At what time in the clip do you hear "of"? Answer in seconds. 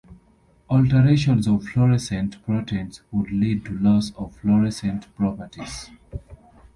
1.47-1.63, 4.15-4.35